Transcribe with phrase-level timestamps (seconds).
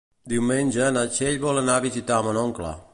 [0.31, 2.79] Diumenge na Txell vol anar a visitar mon oncle.